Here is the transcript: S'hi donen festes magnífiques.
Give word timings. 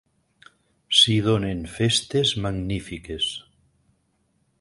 S'hi 0.99 1.17
donen 1.27 1.61
festes 1.75 2.31
magnífiques. 2.47 3.29